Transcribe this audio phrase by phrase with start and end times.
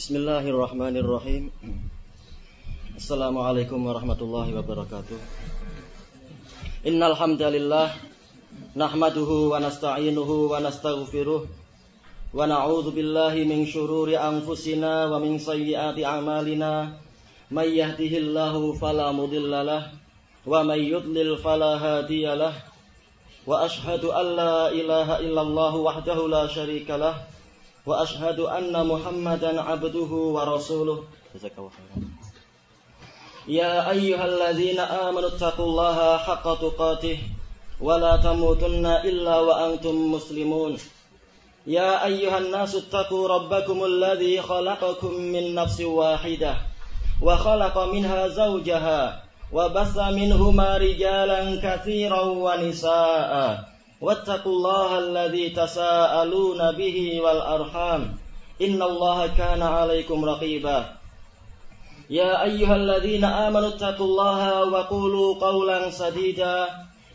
[0.00, 1.52] Bismillahirrahmanirrahim.
[2.96, 5.20] Assalamualaikum warahmatullahi wabarakatuh.
[6.88, 7.92] Innal hamdalillah
[8.72, 16.96] nahmaduhu wa nasta'inuhu wa nastaghfiruh wa na'udzu billahi min shururi anfusina wa min sayyiati a'malina
[17.52, 19.92] may yahdihillahu fala mudhillalah
[20.48, 22.56] wa may yudlil fala hadiyalah
[23.44, 27.36] wa ashhadu an la ilaha illallah wahdahu la syarikalah wa
[27.86, 31.04] وأشهد أن محمدا عبده ورسوله.
[31.34, 32.08] جزاك الله خيرا.
[33.48, 37.18] يا أيها الذين آمنوا اتقوا الله حق تقاته
[37.80, 40.76] ولا تموتن إلا وأنتم مسلمون.
[41.66, 46.54] يا أيها الناس اتقوا ربكم الذي خلقكم من نفس واحدة
[47.22, 53.64] وخلق منها زوجها وبث منهما رجالا كثيرا ونساء.
[54.00, 58.16] واتقوا الله الذي تساءلون به والأرحام.
[58.62, 60.96] إن الله كان عليكم رقيبا.
[62.10, 66.68] يا أيها الذين آمنوا اتقوا الله وقولوا قولا سديدا.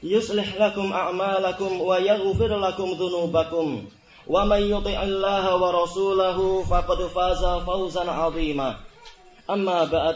[0.03, 3.85] يصلح لكم أعمالكم ويغفر لكم ذنوبكم.
[4.27, 8.75] ومن يطع الله ورسوله فقد فاز فوزا عظيما.
[9.49, 10.15] أما بعد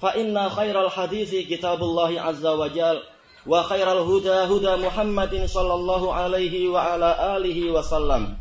[0.00, 3.02] فإن خير الحديث كتاب الله عز وجل.
[3.46, 8.36] وخير الهدى هدى محمد صلى الله عليه وعلى آله وسلم.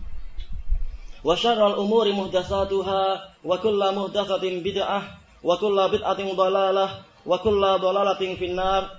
[1.23, 5.01] وشر الأمور محدثاتها وكل محدثة بدعة
[5.43, 6.89] وكل بدعة ضلالة
[7.25, 8.89] وكل ضلالة في النار.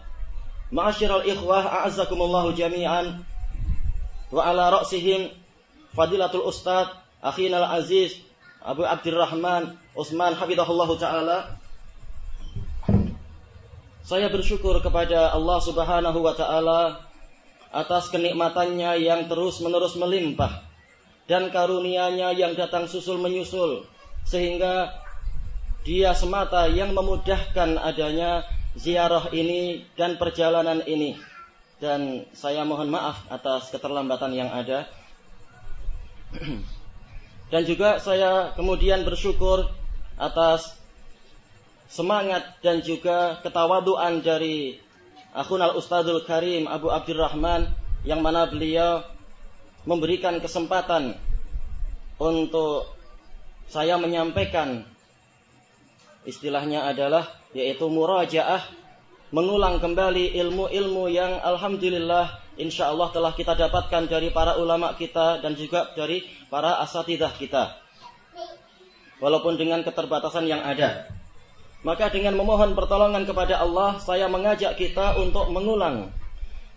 [0.72, 3.22] معاشر الإخوة أعزكم الله جميعا.
[4.32, 5.28] وعلى رأسهم
[5.96, 6.86] فضيلة الأستاذ
[7.24, 8.16] أخينا العزيز
[8.62, 11.38] أبو عبد الرحمن عثمان حفظه الله تعالى.
[14.06, 17.02] Saya bersyukur kepada Allah Subhanahu wa taala
[17.74, 20.62] atas kenikmatannya yang terus-menerus melimpah
[21.26, 23.82] dan karunia-Nya yang datang susul menyusul
[24.22, 24.94] sehingga
[25.82, 28.46] Dia semata yang memudahkan adanya
[28.78, 31.18] ziarah ini dan perjalanan ini.
[31.82, 34.86] Dan saya mohon maaf atas keterlambatan yang ada.
[37.52, 39.66] dan juga saya kemudian bersyukur
[40.18, 40.75] atas
[41.86, 44.78] semangat dan juga ketawaduan dari
[45.36, 47.70] Akhun Al-Ustadzul Karim Abu Abdurrahman
[48.06, 49.04] yang mana beliau
[49.86, 51.14] memberikan kesempatan
[52.18, 52.90] untuk
[53.70, 54.82] saya menyampaikan.
[56.26, 58.66] Istilahnya adalah yaitu murajaah
[59.30, 65.54] mengulang kembali ilmu-ilmu yang alhamdulillah insya Allah telah kita dapatkan dari para ulama kita dan
[65.54, 67.78] juga dari para asatidah kita.
[69.22, 71.15] Walaupun dengan keterbatasan yang ada
[71.86, 76.10] maka dengan memohon pertolongan kepada Allah, saya mengajak kita untuk mengulang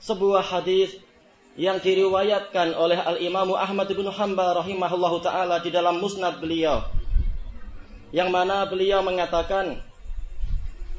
[0.06, 0.94] sebuah hadis
[1.58, 6.86] yang diriwayatkan oleh Al-Imam Ahmad bin Hanbal rahimahullahu taala di dalam musnad beliau.
[8.14, 9.82] Yang mana beliau mengatakan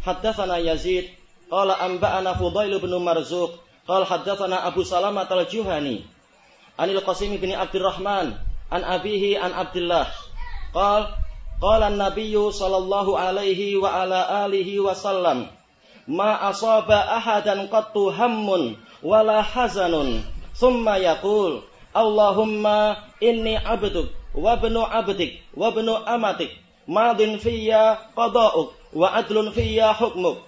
[0.02, 1.06] Haddatsana Yazid
[1.46, 6.02] qala anba'ana Fudail bin Marzuq qala haddatsana Abu Salamah al-Juhani
[6.74, 8.34] Anil Qasim bin Abdurrahman
[8.74, 10.10] an abihi an Abdullah
[10.74, 11.29] qala
[11.60, 15.44] Qala an-nabiy sallallahu alaihi wa ala alihi wasallam
[16.08, 20.24] ma asaba ahadan qattu hammun wala hazanun.
[20.56, 21.60] Thumma yaqul
[21.92, 26.48] Allahumma inni abduk wa ibnu abdik wa ibnu amatik
[26.88, 30.40] madin fiyya qada'uk wa adlun fiyya hukmuk.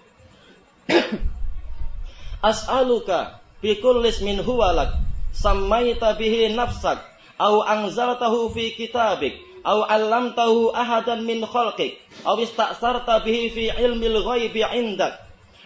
[2.51, 4.91] As'aluka bi kulli ismin huwa lak
[5.33, 6.99] sammaita bihi nafsak
[7.39, 11.99] au anzaltahu fi kitabik au 'allamtahu ahadan min khalqik.
[12.25, 15.19] Au ista'sarta bihi fi ilmil ghaibi 'indak.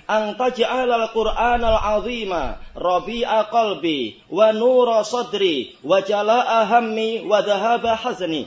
[0.06, 8.46] Alal Quran al-azima rabi'a qalbi wa nura sadri wa jala'a hammi wa dhahaba hazni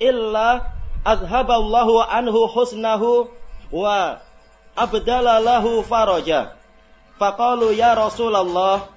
[0.00, 0.64] illa
[1.04, 3.28] azhaballahu anhu husnahu
[3.68, 4.16] wa
[4.72, 6.56] abdala lahu faraja.
[7.20, 8.88] Faqalu ya rasulullah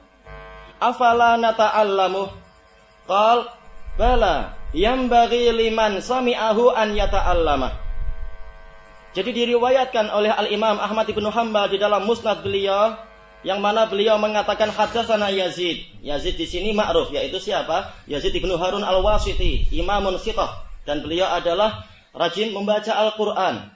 [0.79, 2.31] afala nata'allamu
[3.03, 3.51] qal
[4.77, 7.69] yang bagi liman sami'ahu an yata'allama.
[9.17, 12.93] Jadi diriwayatkan oleh Al-Imam Ahmad bin Hanbal di dalam musnad beliau
[13.41, 15.81] yang mana beliau mengatakan hadatsana Yazid.
[16.05, 17.97] Yazid di sini ma'ruf yaitu siapa?
[18.05, 23.73] Yazid ibnu Harun al-Wasiti, imamun sitah dan beliau adalah rajin membaca Al-Qur'an.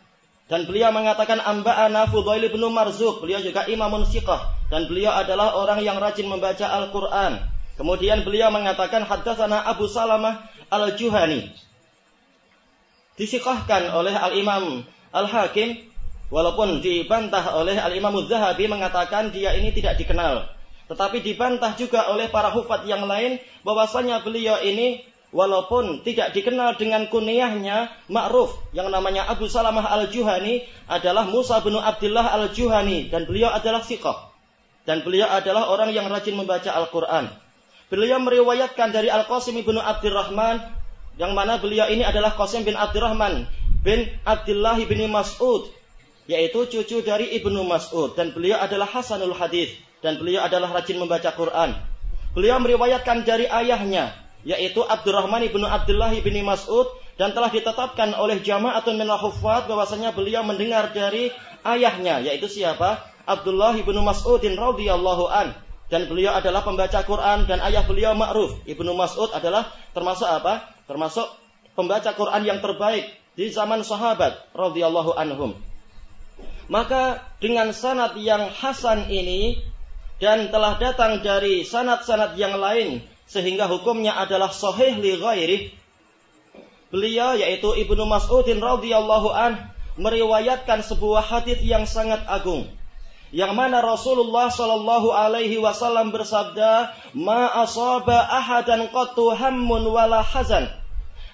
[0.52, 3.24] Dan beliau mengatakan amba'ana Fudail ibnu Marzuq.
[3.24, 7.40] Beliau juga imamun sitah dan beliau adalah orang yang rajin membaca Al-Qur'an.
[7.80, 11.52] Kemudian beliau mengatakan hadatsana Abu Salamah Al-Juhani.
[13.16, 15.92] Disikahkan oleh Al-Imam Al-Hakim
[16.32, 20.48] Walaupun dibantah oleh Al-Imam Zahabi mengatakan dia ini tidak dikenal.
[20.88, 23.36] Tetapi dibantah juga oleh para hufat yang lain
[23.68, 25.04] bahwasanya beliau ini
[25.36, 32.32] walaupun tidak dikenal dengan kunyahnya ma'ruf yang namanya Abu Salamah Al-Juhani adalah Musa bin Abdullah
[32.32, 34.32] Al-Juhani dan beliau adalah siqah.
[34.88, 37.28] Dan beliau adalah orang yang rajin membaca Al-Quran.
[37.92, 40.64] Beliau meriwayatkan dari Al-Qasim bin Abdurrahman
[41.20, 43.52] yang mana beliau ini adalah Qasim bin Abdurrahman
[43.84, 45.68] bin Abdullah bin Mas'ud
[46.24, 51.36] yaitu cucu dari Ibnu Mas'ud dan beliau adalah Hasanul Hadis dan beliau adalah rajin membaca
[51.36, 51.76] Quran.
[52.32, 54.16] Beliau meriwayatkan dari ayahnya
[54.48, 56.88] yaitu Abdurrahman ibnu Abdullah bin Mas'ud
[57.20, 61.30] dan telah ditetapkan oleh jama'atun min huffaz bahwasanya beliau mendengar dari
[61.68, 63.04] ayahnya yaitu siapa?
[63.28, 65.54] Abdullah ibnu Mas'udin radhiyallahu an
[65.92, 68.64] dan beliau adalah pembaca Quran dan ayah beliau ma'ruf.
[68.64, 70.72] Ibnu Mas'ud adalah termasuk apa?
[70.88, 71.28] Termasuk
[71.76, 75.60] pembaca Quran yang terbaik di zaman sahabat radhiyallahu anhum.
[76.72, 79.60] Maka dengan sanad yang hasan ini
[80.24, 85.58] dan telah datang dari sanad-sanad yang lain sehingga hukumnya adalah sahih li ghairi
[86.88, 89.60] beliau yaitu Ibnu Mas'udin radhiyallahu an
[90.00, 92.72] meriwayatkan sebuah hadis yang sangat agung
[93.32, 100.68] yang mana Rasulullah Shallallahu alaihi wasallam bersabda ma asaba ahadan qattu hammun wala hazan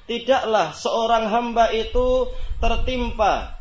[0.08, 2.32] tidaklah seorang hamba itu
[2.64, 3.58] tertimpa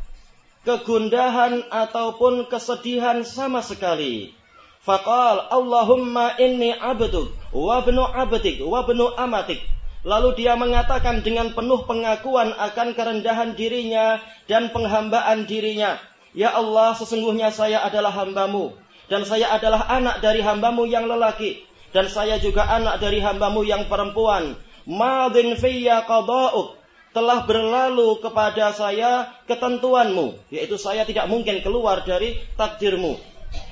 [0.67, 4.35] kegundahan ataupun kesedihan sama sekali.
[4.83, 9.59] Faqal Allahumma inni abduk wa bnu abdik wa bnu amatik.
[10.07, 15.99] Lalu dia mengatakan dengan penuh pengakuan akan kerendahan dirinya dan penghambaan dirinya.
[16.37, 18.77] Ya Allah, sesungguhnya saya adalah hambamu.
[19.09, 21.65] Dan saya adalah anak dari hambamu yang lelaki.
[21.89, 24.53] Dan saya juga anak dari hambamu yang perempuan.
[24.85, 26.77] Madin fiyya qada'uk
[27.17, 33.17] telah berlalu kepada saya ketentuanmu, yaitu saya tidak mungkin keluar dari takdirmu.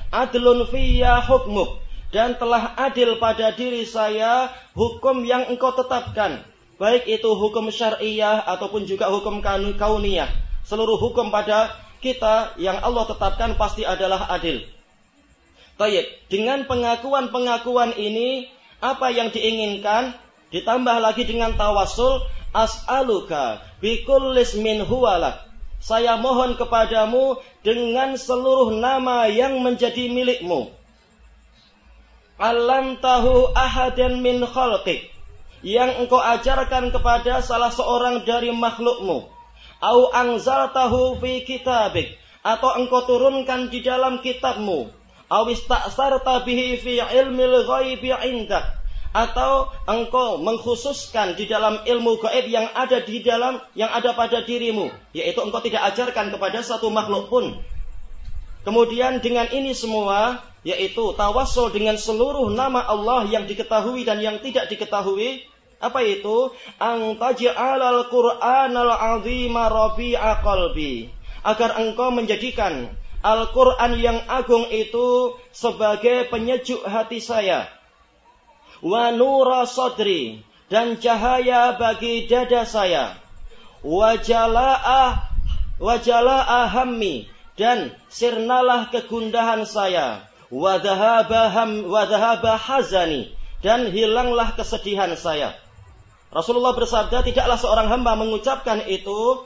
[0.09, 1.77] Adlun fiyya hukmuk,
[2.09, 6.41] dan telah adil pada diri saya hukum yang engkau tetapkan,
[6.81, 9.45] baik itu hukum syariah ataupun juga hukum
[9.77, 10.31] kauniyah.
[10.65, 14.61] Seluruh hukum pada kita yang Allah tetapkan pasti adalah adil.
[15.81, 18.45] Baik, dengan pengakuan-pengakuan ini
[18.77, 20.13] apa yang diinginkan
[20.53, 22.21] ditambah lagi dengan tawasul
[22.53, 25.41] as'aluka bikullis min huwalak.
[25.83, 30.71] Saya mohon kepadamu dengan seluruh nama yang menjadi milikmu.
[32.39, 35.11] Alam tahu ahadan min khalqik.
[35.65, 39.34] Yang engkau ajarkan kepada salah seorang dari makhlukmu.
[39.81, 40.11] Au
[40.71, 42.15] tahu fi kitabik.
[42.45, 44.91] Atau engkau turunkan di dalam kitabmu.
[45.27, 48.85] Au ista'sarta bihi fi ilmil ghaibi indak
[49.15, 54.91] atau engkau mengkhususkan di dalam ilmu gaib yang ada di dalam yang ada pada dirimu
[55.15, 57.55] yaitu engkau tidak ajarkan kepada satu makhluk pun
[58.67, 64.67] kemudian dengan ini semua yaitu tawassul dengan seluruh nama Allah yang diketahui dan yang tidak
[64.67, 65.47] diketahui
[65.79, 66.55] apa itu?
[66.79, 71.11] Ang taj'alal qur'anal azima rabi'a qalbi.
[71.45, 72.89] Agar engkau menjadikan
[73.25, 77.69] Al-Quran yang agung itu sebagai penyejuk hati saya.
[78.85, 83.17] Wa nura sadri dan cahaya bagi dada saya.
[83.81, 85.25] Wa jala'ah
[85.81, 90.29] wa jala'ah hammi dan sirnalah kegundahan saya.
[90.53, 91.85] Wa dhahaba ham
[92.61, 93.33] hazani
[93.65, 95.64] dan hilanglah kesedihan saya
[96.33, 99.45] Rasulullah bersabda tidaklah seorang hamba mengucapkan itu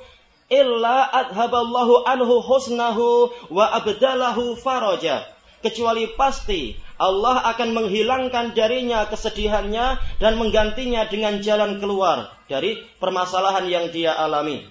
[0.50, 5.30] illa adhaballahu anhu husnahu wa abdalahu faraja
[5.62, 13.86] kecuali pasti Allah akan menghilangkan darinya kesedihannya dan menggantinya dengan jalan keluar dari permasalahan yang
[13.88, 14.68] dia alami.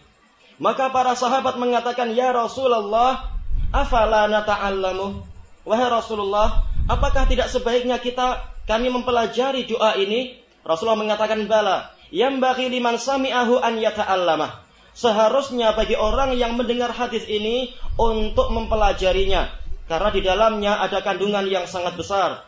[0.61, 3.33] Maka para sahabat mengatakan, "Ya Rasulullah,
[3.73, 5.25] afala nata'allamu?"
[5.65, 10.37] Wahai Rasulullah, apakah tidak sebaiknya kita kami mempelajari doa ini?
[10.69, 14.65] Rasulullah mengatakan, "Bala, yang bagi liman sami'ahu an yata'allamah."
[14.99, 19.47] Seharusnya bagi orang yang mendengar hadis ini untuk mempelajarinya
[19.87, 22.45] karena di dalamnya ada kandungan yang sangat besar.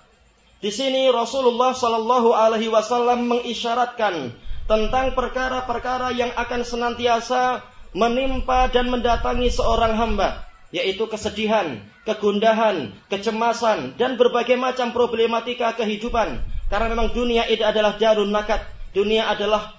[0.60, 4.36] Di sini Rasulullah Shallallahu Alaihi Wasallam mengisyaratkan
[4.68, 7.64] tentang perkara-perkara yang akan senantiasa
[7.96, 10.50] menimpa dan mendatangi seorang hamba.
[10.70, 16.46] yaitu kesedihan, kegundahan, kecemasan, dan berbagai macam problematika kehidupan.
[16.70, 18.62] Karena memang dunia itu adalah darun nakat.
[18.90, 19.78] Dunia adalah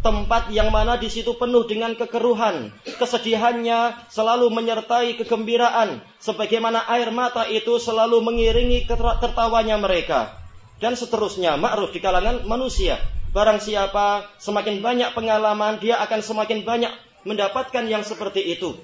[0.00, 7.44] tempat yang mana di situ penuh dengan kekeruhan, kesedihannya selalu menyertai kegembiraan, sebagaimana air mata
[7.44, 8.88] itu selalu mengiringi
[9.20, 10.40] tertawanya mereka.
[10.80, 12.96] Dan seterusnya, ma'ruf di kalangan manusia.
[13.36, 16.92] Barang siapa semakin banyak pengalaman, dia akan semakin banyak
[17.28, 18.80] mendapatkan yang seperti itu.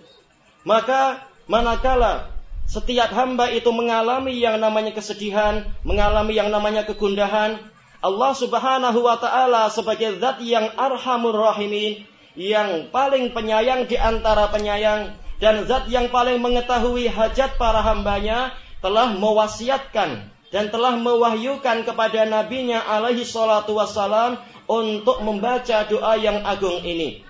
[0.68, 2.36] Maka manakala
[2.68, 7.56] setiap hamba itu mengalami yang namanya kesedihan, mengalami yang namanya kegundahan,
[8.04, 12.04] Allah Subhanahu wa taala sebagai zat yang arhamur rahimin,
[12.36, 18.52] yang paling penyayang di antara penyayang dan zat yang paling mengetahui hajat para hambanya
[18.84, 24.36] telah mewasiatkan dan telah mewahyukan kepada nabinya alaihi salatu wassalam
[24.68, 27.24] untuk membaca doa yang agung ini.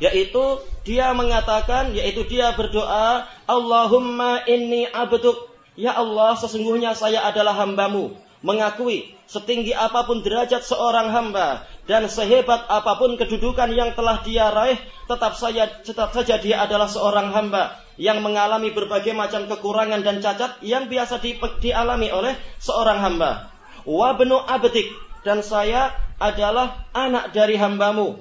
[0.00, 5.52] Yaitu dia mengatakan, yaitu dia berdoa, Allahumma inni abduk.
[5.76, 12.66] Ya Allah, sesungguhnya saya adalah hambamu mengakui setinggi apa pun derajat seorang hamba dan sehebat
[12.66, 17.78] apa pun kedudukan yang telah dia raih, tetap saja tetap saja dia adalah seorang hamba
[18.00, 23.52] yang mengalami berbagai macam kekurangan dan cacat yang biasa di, dialami oleh seorang hamba.
[23.84, 24.88] Wa benu abdik
[25.22, 28.20] dan saya adalah anak dari hambamu.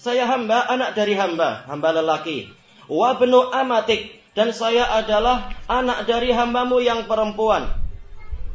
[0.00, 2.48] Saya hamba, anak dari hamba, hamba lelaki.
[2.88, 7.68] Wa benu amatik dan saya adalah anak dari hambamu yang perempuan.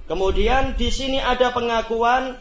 [0.05, 2.37] Kemudian di sini ada pengakuan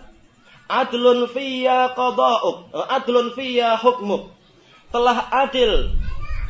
[0.68, 4.33] adlun fiyya qada'uk, eh, adlun fiyya hukmuk.
[4.92, 5.97] Telah adil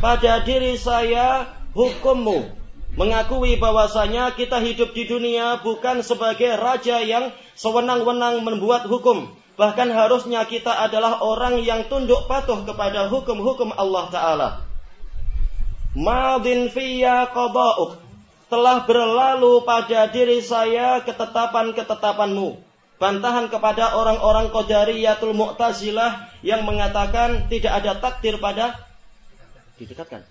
[0.02, 2.50] pada diri saya hukummu.
[2.94, 9.34] Mengakui bahwasanya kita hidup di dunia bukan sebagai raja yang sewenang-wenang membuat hukum.
[9.54, 14.48] Bahkan harusnya kita adalah orang yang tunduk patuh kepada hukum-hukum Allah Ta'ala.
[15.94, 18.03] Madin fiyya qada'uk
[18.54, 22.62] telah berlalu pada diri saya ketetapan-ketetapanmu.
[23.02, 28.78] Bantahan kepada orang-orang Qadariyatul Mu'tazilah yang mengatakan tidak ada takdir pada
[29.74, 30.22] didekatkan.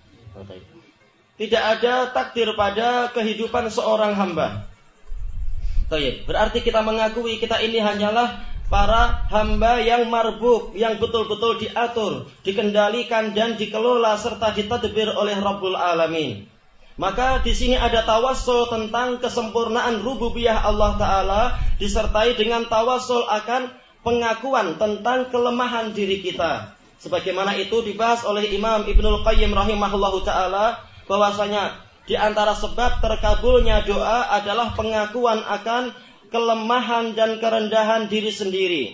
[1.36, 4.72] Tidak ada takdir pada kehidupan seorang hamba.
[6.24, 8.40] Berarti kita mengakui kita ini hanyalah
[8.72, 16.53] para hamba yang marbuk, yang betul-betul diatur, dikendalikan dan dikelola serta ditadbir oleh Rabbul Alamin.
[16.94, 21.42] Maka di sini ada tawasul tentang kesempurnaan rububiyah Allah Ta'ala
[21.82, 23.66] disertai dengan tawasul akan
[24.06, 26.76] pengakuan tentang kelemahan diri kita.
[27.02, 30.78] Sebagaimana itu dibahas oleh Imam Ibnul Qayyim rahimahullahu ta'ala
[31.10, 35.90] bahwasanya di antara sebab terkabulnya doa adalah pengakuan akan
[36.30, 38.84] kelemahan dan kerendahan diri sendiri.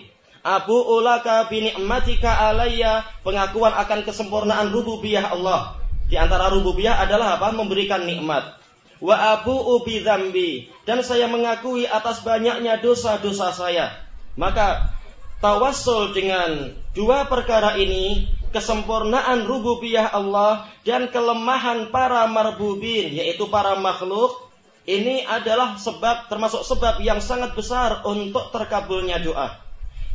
[0.41, 5.80] Abu ulaka bini'matika alayya pengakuan akan kesempurnaan rububiyah Allah
[6.11, 7.55] di antara rububiyah adalah apa?
[7.55, 8.59] Memberikan nikmat.
[8.99, 10.67] Wa abu ubi zambi.
[10.83, 13.95] Dan saya mengakui atas banyaknya dosa-dosa saya.
[14.35, 14.91] Maka
[15.39, 24.51] tawassul dengan dua perkara ini, kesempurnaan rububiyah Allah dan kelemahan para marbubin, yaitu para makhluk,
[24.83, 29.55] ini adalah sebab termasuk sebab yang sangat besar untuk terkabulnya doa.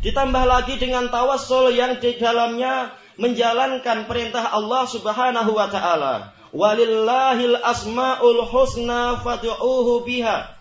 [0.04, 6.14] Ditambah lagi dengan tawassul yang di dalamnya menjalankan perintah Allah Subhanahu wa taala.
[6.56, 10.56] Walillahil asmaul husna fad'uuhu biha.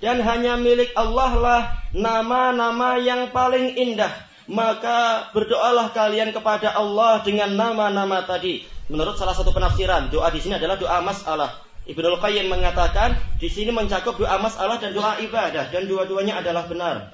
[0.00, 1.60] Dan hanya milik Allah lah
[1.96, 4.12] nama-nama yang paling indah.
[4.44, 8.68] Maka berdoalah kalian kepada Allah dengan nama-nama tadi.
[8.92, 11.64] Menurut salah satu penafsiran, doa di sini adalah doa masalah.
[11.84, 17.12] Ibnu Qayyim mengatakan di sini mencakup doa masalah dan doa ibadah dan dua-duanya adalah benar.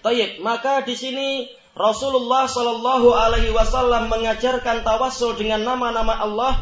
[0.00, 6.58] Tayyib, maka di sini Rasulullah Shallallahu Alaihi Wasallam mengajarkan tawasul dengan nama-nama Allah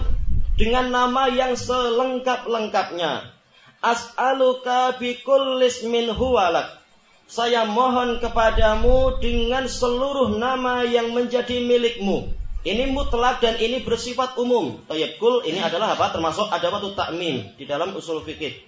[0.60, 3.32] dengan nama yang selengkap-lengkapnya.
[3.78, 6.82] As'aluka bikullis min huwalak.
[7.28, 12.34] Saya mohon kepadamu dengan seluruh nama yang menjadi milikmu.
[12.66, 14.82] Ini mutlak dan ini bersifat umum.
[14.90, 16.10] Tayyib kul ini adalah apa?
[16.10, 18.60] Termasuk ada waktu takmim di dalam usul fikih.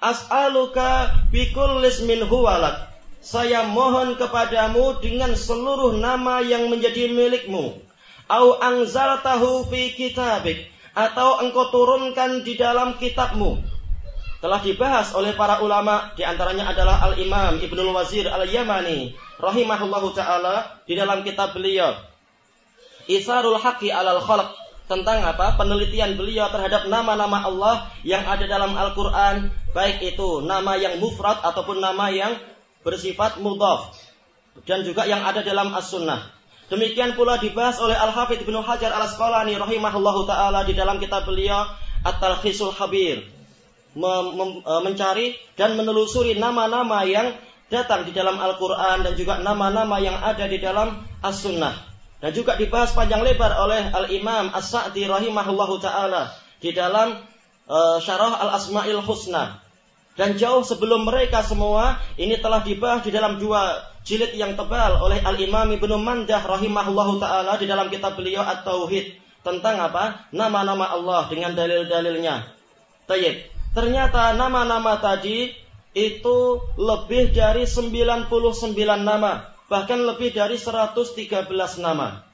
[0.00, 2.90] As'aluka bikullis min huwalak
[3.20, 7.76] saya mohon kepadamu dengan seluruh nama yang menjadi milikmu.
[8.26, 8.56] Au
[9.20, 10.72] tahu fi kitabik.
[10.90, 13.62] Atau engkau turunkan di dalam kitabmu.
[14.40, 20.96] Telah dibahas oleh para ulama, di antaranya adalah Al-Imam Ibnul Wazir Al-Yamani, rahimahullahu ta'ala, di
[20.96, 21.92] dalam kitab beliau.
[23.04, 24.48] Isarul Haqi alal khalq
[24.90, 30.98] tentang apa penelitian beliau terhadap nama-nama Allah yang ada dalam Al-Quran baik itu nama yang
[30.98, 32.34] mufrad ataupun nama yang
[32.80, 33.96] bersifat mudhaf
[34.64, 36.32] dan juga yang ada dalam as-sunnah.
[36.70, 41.66] Demikian pula dibahas oleh Al-Hafidh Ibnu Hajar Al-Asqalani rahimahullahu taala di dalam kitab beliau
[42.06, 43.26] At-Talkhisul Habir
[43.98, 44.10] e,
[44.86, 47.34] mencari dan menelusuri nama-nama yang
[47.66, 51.74] datang di dalam Al-Quran dan juga nama-nama yang ada di dalam As-Sunnah.
[52.20, 57.16] Dan juga dibahas panjang lebar oleh Al-Imam As-Sa'di rahimahullahu ta'ala di dalam
[57.66, 59.58] uh, Syarah Al-Asma'il Husna.
[60.20, 65.16] Dan jauh sebelum mereka semua, ini telah dibahas di dalam dua jilid yang tebal oleh
[65.24, 69.16] Al-Imam Ibnu Mandah rahimahullahu ta'ala di dalam kitab beliau At-Tauhid.
[69.40, 70.28] Tentang apa?
[70.36, 72.52] Nama-nama Allah dengan dalil-dalilnya.
[73.08, 73.48] Tayyib.
[73.72, 75.56] Ternyata nama-nama tadi
[75.96, 76.38] itu
[76.76, 78.28] lebih dari 99
[79.00, 79.56] nama.
[79.72, 81.48] Bahkan lebih dari 113
[81.80, 82.28] nama.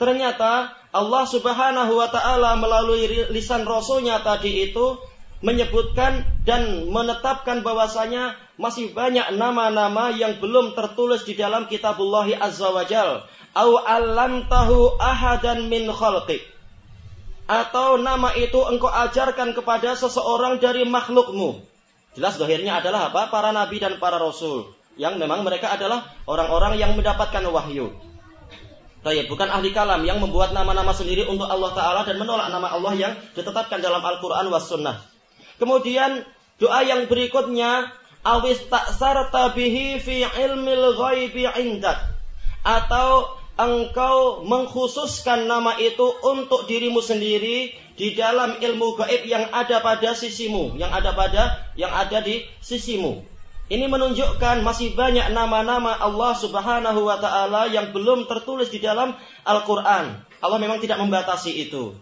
[0.00, 4.96] Ternyata Allah subhanahu wa ta'ala melalui lisan Rasulnya tadi itu
[5.44, 12.84] menyebutkan dan menetapkan bahwasanya masih banyak nama-nama yang belum tertulis di dalam kitabullah azza wa
[12.88, 13.24] jal.
[13.56, 13.80] Au
[14.48, 16.40] tahu ahadan min khalqik.
[17.46, 21.62] Atau nama itu engkau ajarkan kepada seseorang dari makhlukmu.
[22.16, 23.28] Jelas dohirnya adalah apa?
[23.28, 24.72] Para nabi dan para rasul.
[24.96, 27.92] Yang memang mereka adalah orang-orang yang mendapatkan wahyu.
[29.04, 32.92] Tayyib, bukan ahli kalam yang membuat nama-nama sendiri untuk Allah Ta'ala dan menolak nama Allah
[32.98, 34.98] yang ditetapkan dalam Al-Quran was sunnah.
[35.56, 36.24] Kemudian
[36.60, 37.92] doa yang berikutnya
[38.26, 41.96] awis taksarta bihi fi ilmil ghaibi indak
[42.66, 50.12] atau engkau mengkhususkan nama itu untuk dirimu sendiri di dalam ilmu gaib yang ada pada
[50.12, 53.24] sisimu, yang ada pada yang ada di sisimu.
[53.66, 60.22] Ini menunjukkan masih banyak nama-nama Allah Subhanahu wa taala yang belum tertulis di dalam Al-Qur'an.
[60.38, 61.96] Allah memang tidak membatasi itu.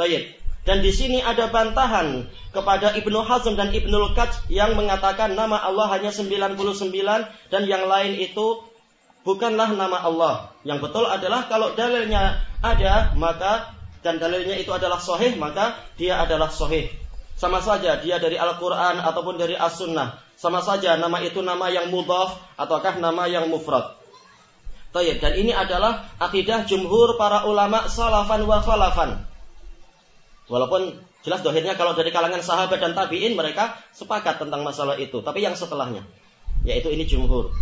[0.00, 0.39] Baik.
[0.60, 5.88] Dan di sini ada bantahan kepada Ibnu Hazm dan Ibnu Qaj yang mengatakan nama Allah
[5.96, 6.60] hanya 99
[7.48, 8.60] dan yang lain itu
[9.24, 10.34] bukanlah nama Allah.
[10.68, 13.72] Yang betul adalah kalau dalilnya ada maka
[14.04, 16.92] dan dalilnya itu adalah sahih maka dia adalah sahih.
[17.40, 22.40] Sama saja dia dari Al-Qur'an ataupun dari As-Sunnah sama saja nama itu nama yang mudhaf
[22.56, 23.92] ataukah nama yang mufrad.
[24.90, 25.20] Tayyib.
[25.20, 29.29] Dan ini adalah akidah jumhur para ulama salafan wa khalafan.
[30.50, 35.22] Walaupun jelas dohirnya kalau dari kalangan sahabat dan tabi'in mereka sepakat tentang masalah itu.
[35.22, 36.02] Tapi yang setelahnya.
[36.66, 37.54] Yaitu ini jumhur.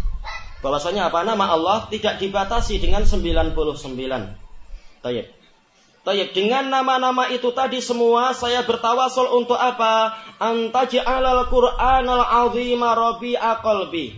[0.65, 1.23] Bahwasanya apa?
[1.23, 3.55] Nama Allah tidak dibatasi dengan 99.
[5.05, 5.27] Tayyib.
[6.03, 10.17] Tayyib, dengan nama-nama itu tadi semua saya bertawasul untuk apa?
[10.41, 14.17] Antaj'alal Qur'anal azima rabi'a qalbi.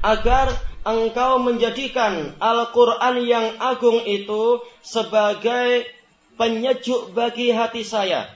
[0.00, 0.54] Agar
[0.86, 5.86] engkau menjadikan Al-Quran yang agung itu sebagai
[6.36, 8.28] penyejuk bagi hati saya.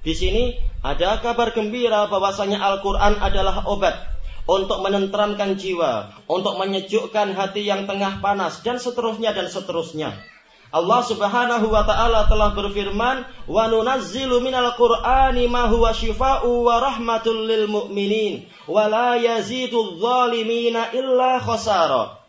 [0.00, 4.10] Di sini ada kabar gembira bahwasanya Al-Quran adalah obat
[4.48, 10.16] untuk menenteramkan jiwa, untuk menyejukkan hati yang tengah panas, dan seterusnya dan seterusnya.
[10.70, 17.42] Allah Subhanahu wa taala telah berfirman, "Wa nunazzilu minal Qur'ani ma huwa syifaa'u wa rahmatul
[17.42, 22.19] lil mu'minin wa la yazidul zalimina illa khasara."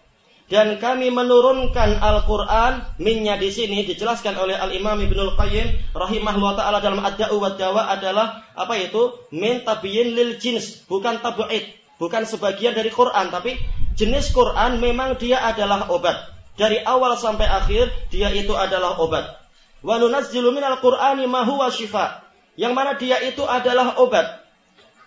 [0.51, 6.99] Dan kami menurunkan Al-Quran, minnya di sini dijelaskan oleh Al-Imam Ibnul Qayyim rahimahullah ta'ala dalam
[6.99, 9.15] Ad-Da'u wa Dawa adalah apa itu?
[9.31, 13.55] Min tabiyin lil jins, bukan tabu'id, bukan sebagian dari Quran, tapi
[13.95, 19.39] jenis Quran memang dia adalah obat dari awal sampai akhir dia itu adalah obat.
[19.81, 22.21] Wa nunazzilu minal Qur'ani ma huwa syifa.
[22.59, 24.43] Yang mana dia itu adalah obat.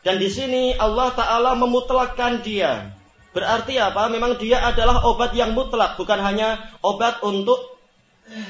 [0.02, 2.96] Dan di sini Allah taala memutlakkan dia.
[3.35, 4.07] Berarti apa?
[4.07, 7.59] Memang dia adalah obat yang mutlak, bukan hanya obat untuk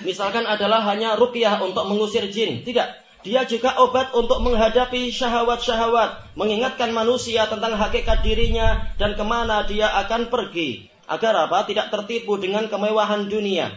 [0.05, 2.63] misalkan adalah hanya ruqyah untuk mengusir jin.
[2.63, 3.03] Tidak.
[3.25, 9.89] Dia juga obat untuk menghadapi syahwat-syahwat, mengingatkan manusia tentang hakikat dirinya dan ke mana dia
[10.05, 11.65] akan pergi agar apa?
[11.65, 13.73] Tidak tertipu dengan kemewahan dunia.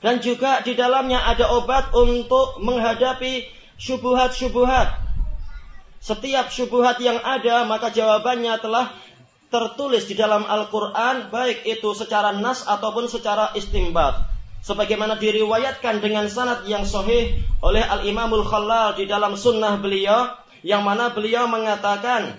[0.00, 5.10] Dan juga di dalamnya ada obat untuk menghadapi syubuhat-syubuhat.
[6.00, 8.96] Setiap syubuhat yang ada maka jawabannya telah
[9.50, 14.30] tertulis di dalam Al-Quran baik itu secara nas ataupun secara istimbat.
[14.62, 20.30] Sebagaimana diriwayatkan dengan sanad yang sahih oleh Al-Imamul Khalal di dalam sunnah beliau
[20.62, 22.38] yang mana beliau mengatakan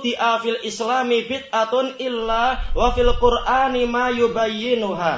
[0.00, 5.14] di afil islami bid'atun illa wa fil qur'ani ma yubayyinuha.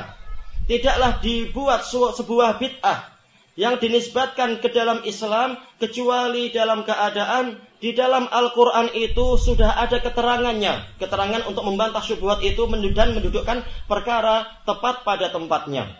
[0.66, 3.11] Tidaklah dibuat sebuah bid'ah
[3.52, 10.96] yang dinisbatkan ke dalam Islam kecuali dalam keadaan di dalam Al-Quran itu sudah ada keterangannya.
[11.02, 12.64] Keterangan untuk membantah syubhat itu
[12.96, 15.90] dan mendudukkan perkara tepat pada tempatnya.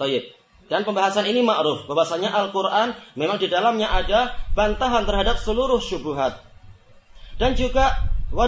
[0.00, 0.24] Tayyib.
[0.70, 6.38] Dan pembahasan ini ma'ruf bahwasanya Al-Quran memang di dalamnya ada bantahan terhadap seluruh syubhat.
[7.36, 7.90] Dan juga
[8.30, 8.46] wa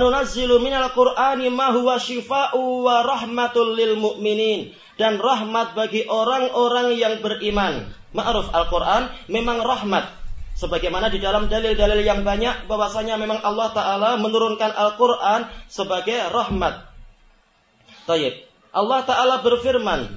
[0.95, 9.09] qur'ani ma huwa wa rahmatul lil mu'minin dan rahmat bagi orang-orang yang beriman Ma'ruf Al-Quran
[9.33, 10.21] memang rahmat.
[10.53, 16.87] Sebagaimana di dalam dalil-dalil yang banyak bahwasanya memang Allah Ta'ala menurunkan Al-Quran sebagai rahmat.
[18.05, 18.47] Tayyib.
[18.77, 20.12] Allah Ta'ala berfirman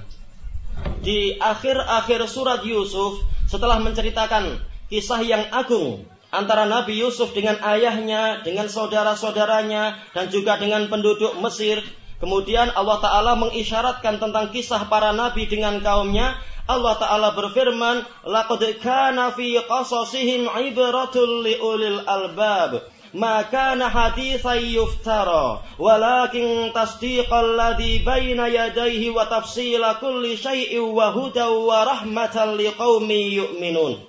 [1.00, 4.60] di akhir-akhir surat Yusuf setelah menceritakan
[4.92, 11.83] kisah yang agung antara Nabi Yusuf dengan ayahnya, dengan saudara-saudaranya, dan juga dengan penduduk Mesir.
[12.21, 16.37] Kemudian Allah Ta'ala mengisyaratkan tentang kisah para nabi dengan kaumnya.
[16.69, 22.71] Allah Ta'ala berfirman, لَقَدْ كَانَ فِي قَصَصِهِمْ عِبْرَةٌ لِأُولِي الْأَلْبَابِ
[23.13, 33.11] ما كان حديثا يفترى ولكن تصديق الذي بين يديه وتفصيل كل شيء وهدى ورحمة لقوم
[33.11, 33.99] يؤمنون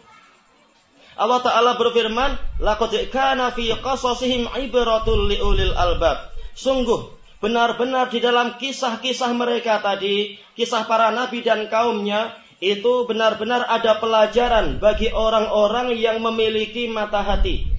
[1.17, 6.29] Allah Ta'ala berfirman, Laqad kana fi qasasihim ibratul liulil albab.
[6.53, 7.09] Sungguh,
[7.41, 14.81] benar-benar di dalam kisah-kisah mereka tadi, kisah para nabi dan kaumnya, itu benar-benar ada pelajaran
[14.81, 17.69] bagi orang-orang yang memiliki mata hati.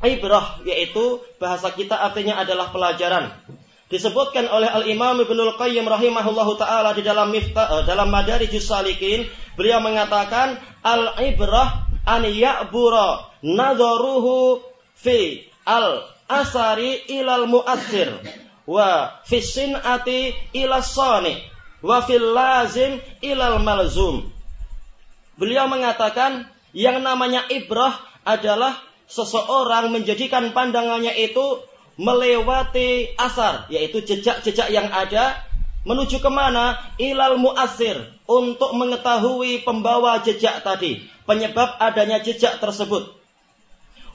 [0.00, 3.32] Ibrah, yaitu bahasa kita artinya adalah pelajaran.
[3.90, 9.26] Disebutkan oleh Al-Imam Ibnul Qayyim rahimahullahu taala di dalam Miftah, eh, dalam Madarijus Salikin,
[9.58, 14.60] beliau mengatakan al-ibrah an ya'bura nadharuhu
[14.96, 18.14] fi al asari ilal mu'athir
[18.68, 21.34] wa fi sin'ati ila sani
[21.82, 24.30] wa fil lazim ilal malzum.
[25.40, 28.76] Beliau mengatakan yang namanya ibrah adalah
[29.10, 31.64] seseorang menjadikan pandangannya itu
[31.98, 35.42] melewati asar, yaitu jejak-jejak yang ada
[35.84, 36.78] menuju ke mana?
[36.96, 43.14] Ilal muasir untuk mengetahui pembawa jejak tadi, penyebab adanya jejak tersebut.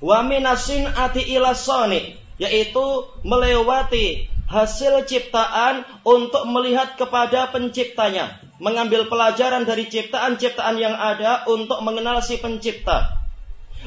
[0.03, 2.83] Wa minasin ati ilasoni yaitu
[3.23, 12.19] melewati hasil ciptaan untuk melihat kepada penciptanya, mengambil pelajaran dari ciptaan-ciptaan yang ada untuk mengenal
[12.19, 13.23] si pencipta.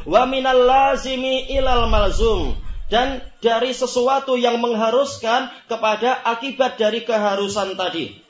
[0.08, 2.56] Wa minal lazimi ilal malzum
[2.88, 8.24] dan dari sesuatu yang mengharuskan kepada akibat dari keharusan tadi.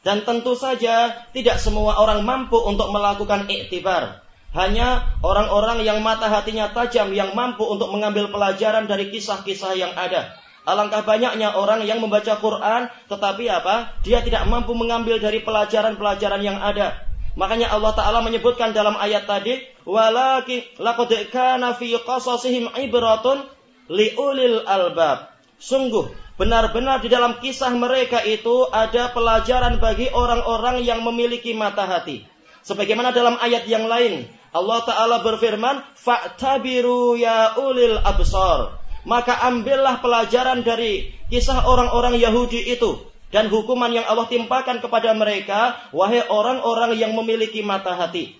[0.00, 4.24] Dan tentu saja tidak semua orang mampu untuk melakukan iktibar.
[4.50, 10.34] Hanya orang-orang yang mata hatinya tajam yang mampu untuk mengambil pelajaran dari kisah-kisah yang ada.
[10.66, 13.94] Alangkah banyaknya orang yang membaca Quran tetapi apa?
[14.02, 16.98] Dia tidak mampu mengambil dari pelajaran-pelajaran yang ada.
[17.38, 23.46] Makanya Allah Ta'ala menyebutkan dalam ayat tadi, Walakin laqad kana fi qasasihim ibratun
[23.86, 25.30] liulil albab.
[25.62, 32.26] Sungguh benar-benar di dalam kisah mereka itu ada pelajaran bagi orang-orang yang memiliki mata hati.
[32.60, 38.82] Sebagaimana dalam ayat yang lain, Allah Ta'ala berfirman, Fa'tabiru ya ulil absar.
[39.06, 43.06] Maka ambillah pelajaran dari kisah orang-orang Yahudi itu.
[43.30, 48.34] Dan hukuman yang Allah timpakan kepada mereka, wahai orang-orang yang memiliki mata hati.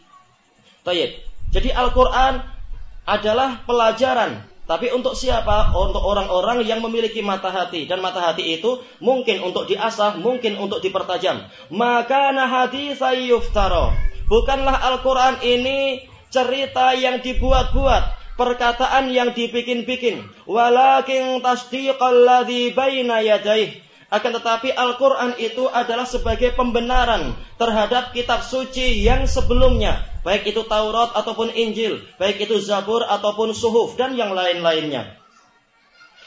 [0.83, 1.23] Tayyip.
[1.55, 2.43] Jadi Al-Quran
[3.07, 5.75] adalah pelajaran tapi untuk siapa?
[5.75, 10.79] Untuk orang-orang yang memiliki mata hati dan mata hati itu mungkin untuk diasah, mungkin untuk
[10.79, 11.43] dipertajam.
[11.75, 12.95] Maka nahati
[13.27, 14.10] yuftara.
[14.31, 20.23] Bukanlah Al-Qur'an ini cerita yang dibuat-buat, perkataan yang dibikin-bikin.
[20.47, 27.31] Walakin tasdiqal ladzi baina yadayhi akan tetapi Al-Quran itu adalah sebagai pembenaran
[27.63, 30.03] terhadap kitab suci yang sebelumnya.
[30.27, 32.03] Baik itu Taurat ataupun Injil.
[32.19, 35.15] Baik itu Zabur ataupun Suhuf dan yang lain-lainnya.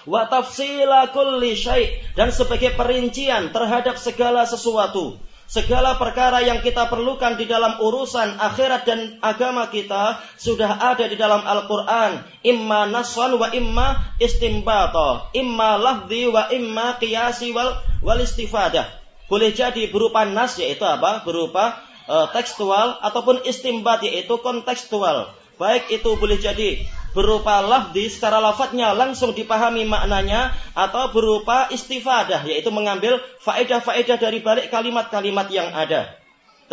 [0.08, 7.38] Wa tafsila kulli syai' dan sebagai perincian terhadap segala sesuatu segala perkara yang kita perlukan
[7.38, 12.26] di dalam urusan akhirat dan agama kita sudah ada di dalam Al-Quran.
[12.42, 15.30] Imma naswan wa imma istimbato.
[15.38, 18.88] Imma lafzi wa imma qiyasi wal, wal istifadah.
[19.28, 21.24] Boleh jadi berupa nas yaitu apa?
[21.24, 25.32] Berupa uh, tekstual ataupun istimbat yaitu kontekstual.
[25.58, 32.74] Baik itu boleh jadi berupa lafdi secara lafadznya langsung dipahami maknanya atau berupa istifadah yaitu
[32.74, 36.18] mengambil faedah-faedah dari balik kalimat-kalimat yang ada.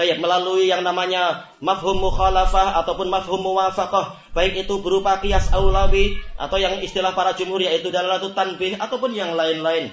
[0.00, 6.56] Kayak melalui yang namanya mafhum mukhalafah ataupun mafhum muwafaqah, baik itu berupa qiyas aulawi atau
[6.56, 9.92] yang istilah para jumhur yaitu dalalatu tanbih ataupun yang lain-lain.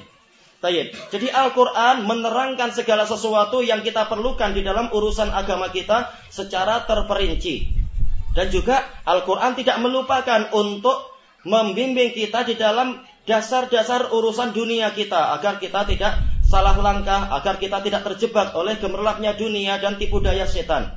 [0.57, 0.89] Tayyib.
[1.13, 7.76] Jadi Al-Quran menerangkan segala sesuatu yang kita perlukan di dalam urusan agama kita secara terperinci.
[8.37, 11.09] Dan juga Al-Quran tidak melupakan untuk
[11.41, 17.81] membimbing kita di dalam dasar-dasar urusan dunia kita agar kita tidak salah langkah, agar kita
[17.81, 20.93] tidak terjebak oleh gemerlapnya dunia dan tipu daya setan.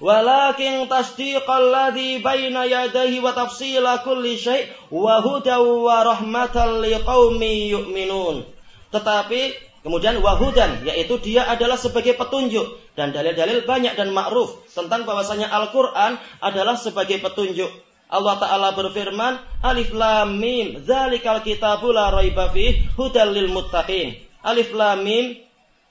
[0.00, 1.92] Walakin tasdiqal
[2.24, 8.46] baina yadayhi wa tafsila kulli syai' wa hudaw wa rahmatan liqaumi yu'minun.
[8.88, 12.66] Tetapi Kemudian wahudan, yaitu dia adalah sebagai petunjuk.
[12.98, 17.70] Dan dalil-dalil banyak dan ma'ruf tentang bahwasanya Al-Quran adalah sebagai petunjuk.
[18.08, 22.50] Allah Ta'ala berfirman, Alif Lam Mim, Zalikal kitabu la raiba
[22.96, 24.16] hudal lil muttaqin.
[24.42, 25.36] Alif Lam Mim,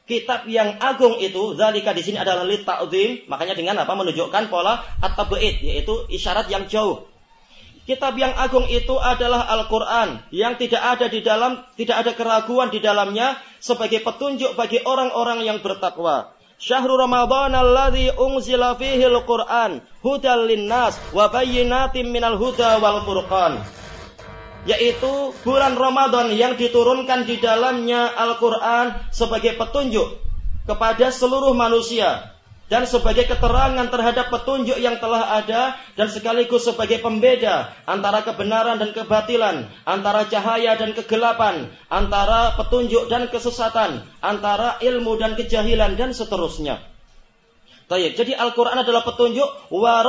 [0.10, 4.82] kitab yang agung itu, Zalika di sini adalah lit ta'zim, makanya dengan apa menunjukkan pola
[5.04, 7.06] at-tabi'id, yaitu isyarat yang jauh.
[7.88, 12.84] Kitab yang agung itu adalah Al-Quran yang tidak ada di dalam, tidak ada keraguan di
[12.84, 16.36] dalamnya sebagai petunjuk bagi orang-orang yang bertakwa.
[16.60, 23.63] Syahrul Ramadan alladhi unzila fihi al-Quran hudal linnas wa bayyinatin minal huda wal furqan.
[24.67, 30.12] Yaitu bulan Ramadan yang diturunkan di dalamnya Al-Quran sebagai petunjuk
[30.67, 32.36] kepada seluruh manusia
[32.68, 38.92] dan sebagai keterangan terhadap petunjuk yang telah ada dan sekaligus sebagai pembeda antara kebenaran dan
[38.92, 46.84] kebatilan, antara cahaya dan kegelapan, antara petunjuk dan kesesatan, antara ilmu dan kejahilan dan seterusnya.
[47.88, 50.04] Jadi Al-Quran adalah petunjuk wa.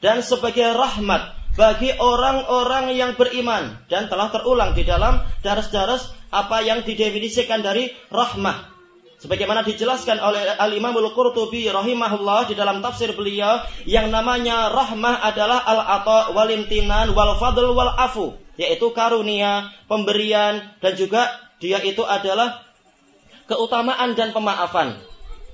[0.00, 1.22] Dan sebagai rahmat
[1.58, 3.74] bagi orang-orang yang beriman.
[3.90, 8.70] Dan telah terulang di dalam daras-daras apa yang didefinisikan dari rahmah
[9.20, 16.32] sebagaimana dijelaskan oleh Al-Imam Al-Qurtubi rahimahullah di dalam tafsir beliau yang namanya rahmah adalah al-ata
[16.32, 21.28] wal imtinan wal fadl wal afu yaitu karunia, pemberian dan juga
[21.60, 22.64] dia itu adalah
[23.48, 24.96] keutamaan dan pemaafan.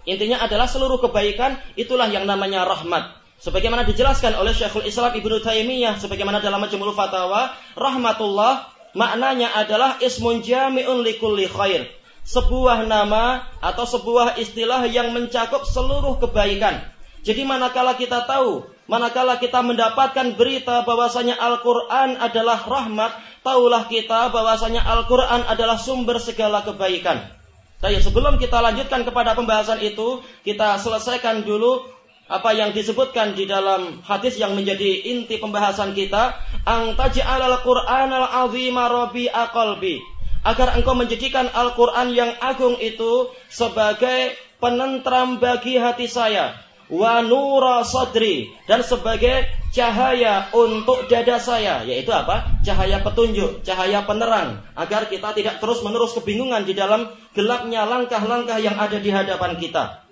[0.06, 3.18] Intinya adalah seluruh kebaikan itulah yang namanya rahmat.
[3.42, 10.40] Sebagaimana dijelaskan oleh Syekhul Islam Ibnu Taimiyah sebagaimana dalam Majmu'ul Fatawa, rahmatullah maknanya adalah ismun
[10.40, 11.95] jami'un likulli khair
[12.26, 16.82] sebuah nama atau sebuah istilah yang mencakup seluruh kebaikan.
[17.22, 23.14] Jadi manakala kita tahu, manakala kita mendapatkan berita bahwasanya Al-Qur'an adalah rahmat,
[23.46, 27.30] taulah kita bahwasanya Al-Qur'an adalah sumber segala kebaikan.
[27.78, 31.86] Tapi sebelum kita lanjutkan kepada pembahasan itu, kita selesaikan dulu
[32.26, 36.34] apa yang disebutkan di dalam hadis yang menjadi inti pembahasan kita,
[36.66, 40.15] ang taj'alal Qur'anal azima rabi'a qalbi
[40.46, 46.54] agar engkau menjadikan Al-Quran yang agung itu sebagai penentram bagi hati saya.
[46.86, 48.46] Wa nura sadri.
[48.70, 51.82] Dan sebagai cahaya untuk dada saya.
[51.82, 52.62] Yaitu apa?
[52.62, 54.62] Cahaya petunjuk cahaya penerang.
[54.78, 60.06] Agar kita tidak terus menerus kebingungan di dalam gelapnya langkah-langkah yang ada di hadapan kita.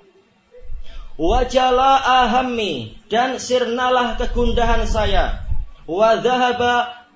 [1.15, 2.99] Wajala ahammi.
[3.07, 5.47] Dan sirnalah kegundahan saya.
[5.87, 6.19] Wa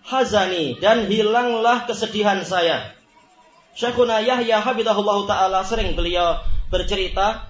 [0.07, 0.78] hazani.
[0.78, 2.94] Dan hilanglah kesedihan saya
[3.76, 7.48] Syekhuna Yahya Habibullah Ta'ala sering beliau bercerita,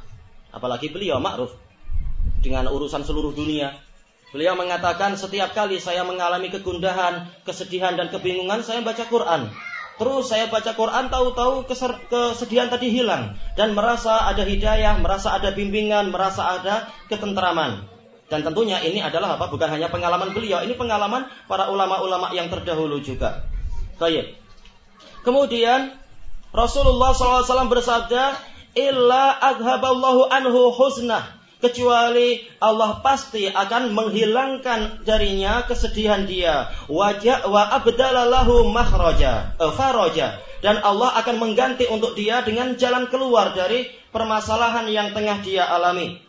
[0.54, 1.54] apalagi beliau ma'ruf
[2.42, 3.74] dengan urusan seluruh dunia.
[4.28, 9.48] Beliau mengatakan setiap kali saya mengalami kegundahan, kesedihan dan kebingungan, saya baca Quran.
[9.98, 11.66] Terus saya baca Quran tahu-tahu
[12.06, 17.88] kesedihan tadi hilang dan merasa ada hidayah, merasa ada bimbingan, merasa ada ketentraman.
[18.28, 19.48] Dan tentunya ini adalah apa?
[19.48, 23.48] Bukan hanya pengalaman beliau, ini pengalaman para ulama-ulama yang terdahulu juga.
[23.96, 24.38] Baik.
[25.26, 25.98] Kemudian
[26.54, 28.36] Rasulullah SAW bersabda,
[28.72, 36.70] "Illa adhaballahu anhu husnah." Kecuali Allah pasti akan menghilangkan darinya kesedihan dia.
[36.86, 40.38] Wajah wa abdalalahu mahraja, eh, faraja.
[40.62, 46.22] Dan Allah akan mengganti untuk dia dengan jalan keluar dari permasalahan yang tengah dia alami.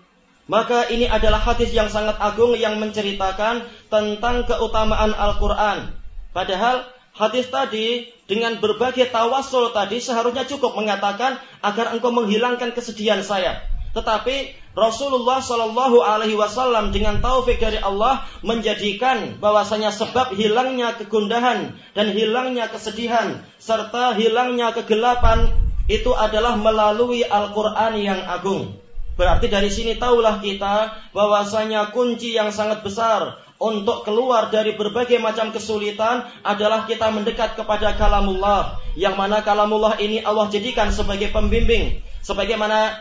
[0.50, 5.94] Maka ini adalah hadis yang sangat agung yang menceritakan tentang keutamaan Al-Quran.
[6.34, 13.60] Padahal hadis tadi dengan berbagai tawasul tadi seharusnya cukup mengatakan agar engkau menghilangkan kesedihan saya.
[13.92, 22.08] Tetapi Rasulullah Shallallahu Alaihi Wasallam dengan taufik dari Allah menjadikan bahwasanya sebab hilangnya kegundahan dan
[22.16, 25.52] hilangnya kesedihan serta hilangnya kegelapan
[25.90, 28.78] itu adalah melalui Al-Quran yang agung.
[29.18, 35.52] Berarti dari sini tahulah kita bahwasanya kunci yang sangat besar untuk keluar dari berbagai macam
[35.52, 42.00] kesulitan adalah kita mendekat kepada kalamullah yang mana kalamullah ini Allah jadikan sebagai pembimbing.
[42.24, 42.96] Sebagaimana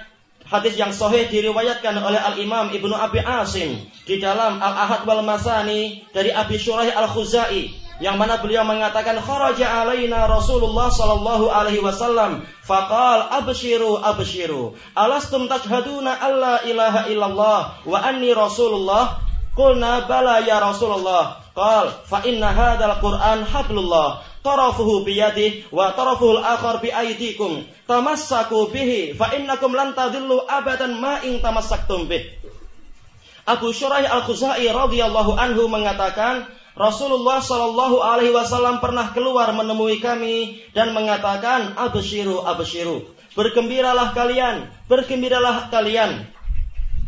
[0.51, 6.35] hadis yang sahih diriwayatkan oleh Al-Imam Ibnu Abi Asim di dalam Al-Ahad wal Masani dari
[6.35, 13.99] Abi Shuraih Al-Khuzai yang mana beliau mengatakan kharaja alaina Rasulullah sallallahu alaihi wasallam faqal abshiru
[13.99, 19.28] abshiru alastum tashhaduna alla ilaha illallah wa anni rasulullah
[19.59, 21.43] Qulna bala ya Rasulullah.
[21.51, 24.23] Qal fa inna hadzal Qur'an hablullah.
[24.47, 27.67] Tarafuhu biyadih wa tarafuhu al-akhar bi aydikum.
[27.91, 32.23] Tamassaku bihi fa innakum lan tadillu abadan ma in tamassaktum bih.
[33.51, 36.47] Abu Syuraih Al-Khuzai radhiyallahu anhu mengatakan
[36.79, 43.03] Rasulullah Shallallahu Alaihi Wasallam pernah keluar menemui kami dan mengatakan, abshiru, abshiru,
[43.35, 46.31] bergembiralah kalian, bergembiralah kalian.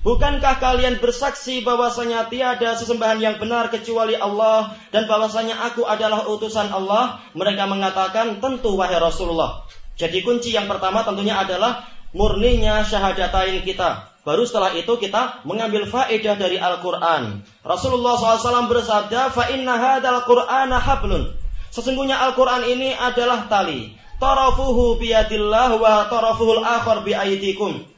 [0.00, 6.72] Bukankah kalian bersaksi bahwasanya tiada sesembahan yang benar kecuali Allah dan bahwasanya aku adalah utusan
[6.72, 7.20] Allah?
[7.36, 9.68] Mereka mengatakan, tentu wahai Rasulullah.
[10.00, 11.84] Jadi kunci yang pertama tentunya adalah
[12.16, 14.08] murninya syahadatain kita.
[14.24, 17.44] Baru setelah itu kita mengambil faedah dari Al-Quran.
[17.60, 21.36] Rasulullah SAW bersabda, fa inna hadal Qur'ana hablun.
[21.68, 23.92] Sesungguhnya Al-Quran ini adalah tali.
[24.16, 27.89] Tarafuhu biyadillah wa tarafuhul akhar biaidikum.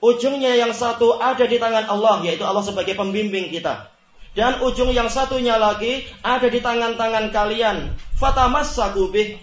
[0.00, 3.92] Ujungnya yang satu ada di tangan Allah, yaitu Allah sebagai pembimbing kita.
[4.30, 7.98] Dan ujung yang satunya lagi ada di tangan-tangan kalian.
[8.14, 8.78] Fatamas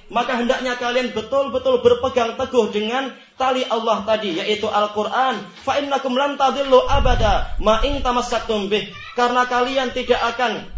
[0.08, 5.44] maka hendaknya kalian betul-betul berpegang teguh dengan tali Allah tadi, yaitu Al-Quran.
[5.66, 8.88] Fa innakum lan tadillu abada ma'in tamassaktum bih.
[9.20, 10.72] Karena kalian tidak akan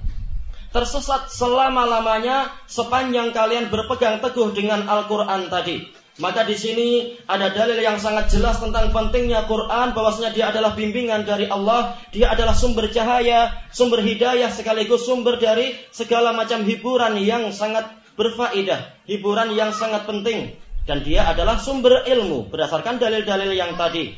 [0.74, 5.99] tersesat selama-lamanya sepanjang kalian berpegang teguh dengan Al-Quran tadi.
[6.20, 11.24] Maka di sini ada dalil yang sangat jelas tentang pentingnya Quran bahwasanya dia adalah bimbingan
[11.24, 17.56] dari Allah, dia adalah sumber cahaya, sumber hidayah sekaligus sumber dari segala macam hiburan yang
[17.56, 17.88] sangat
[18.20, 24.18] berfaedah, hiburan yang sangat penting dan dia adalah sumber ilmu berdasarkan dalil-dalil yang tadi.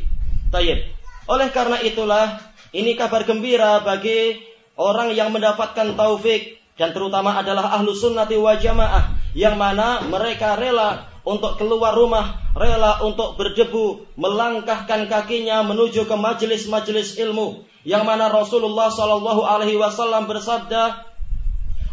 [0.55, 0.79] Tayyib.
[1.27, 2.39] Oleh karena itulah
[2.71, 4.39] ini kabar gembira bagi
[4.79, 11.10] orang yang mendapatkan taufik dan terutama adalah ahlu sunnati wa jamaah yang mana mereka rela
[11.21, 18.89] untuk keluar rumah, rela untuk berdebu, melangkahkan kakinya menuju ke majelis-majelis ilmu, yang mana Rasulullah
[18.89, 21.05] Shallallahu Alaihi Wasallam bersabda,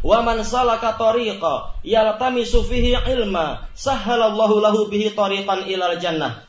[0.00, 6.44] "Wa man salaka tariqa yaltamisu fihi ilma, sahhalallahu lahu bihi tariqan ilal jannah."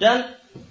[0.00, 0.24] Dan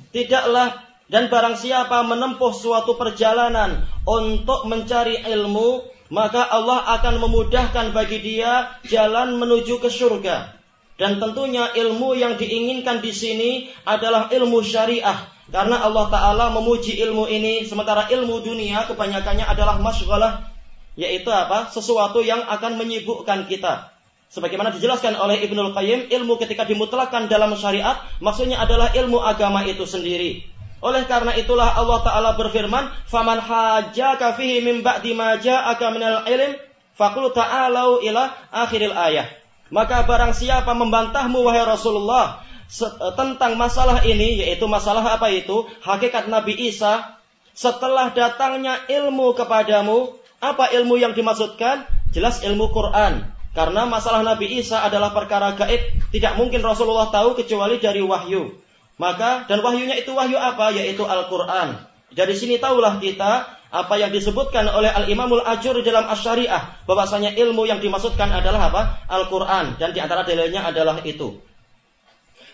[0.10, 8.24] tidaklah dan barang siapa menempuh suatu perjalanan untuk mencari ilmu, maka Allah akan memudahkan bagi
[8.24, 10.61] dia jalan menuju ke surga.
[11.01, 13.51] Dan tentunya ilmu yang diinginkan di sini
[13.85, 15.29] adalah ilmu syariah.
[15.53, 20.49] Karena Allah Ta'ala memuji ilmu ini, sementara ilmu dunia kebanyakannya adalah masyghalah,
[20.97, 21.69] yaitu apa?
[21.69, 23.93] Sesuatu yang akan menyibukkan kita.
[24.27, 29.87] Sebagaimana dijelaskan oleh Ibnul Qayyim, ilmu ketika dimutlakan dalam syariat, maksudnya adalah ilmu agama itu
[29.87, 30.43] sendiri.
[30.83, 36.53] Oleh karena itulah Allah Ta'ala berfirman, فَمَنْ حَاجَّكَ فِيهِ مِنْ بَعْدِ مَا جَاءَكَ مِنَ الْعِلْمِ
[36.97, 39.40] فَقُلْ تَعَالَوْا إِلَى آخِرِ الْآيَةِ
[39.72, 45.66] maka barang siapa membantahmu wahai Rasulullah eh, tentang masalah ini yaitu masalah apa itu?
[45.82, 47.18] Hakikat Nabi Isa
[47.56, 51.88] setelah datangnya ilmu kepadamu, apa ilmu yang dimaksudkan?
[52.12, 53.32] Jelas ilmu Quran.
[53.52, 55.80] Karena masalah Nabi Isa adalah perkara gaib,
[56.12, 58.56] tidak mungkin Rasulullah tahu kecuali dari wahyu.
[58.96, 60.72] Maka dan wahyunya itu wahyu apa?
[60.72, 61.88] Yaitu Al-Qur'an.
[62.12, 67.80] Dari sini tahulah kita apa yang disebutkan oleh Al-Imamul Ajur dalam Asy-Syariah bahwasanya ilmu yang
[67.80, 68.82] dimaksudkan adalah apa?
[69.08, 71.40] Al-Qur'an dan di antara dalilnya adalah itu.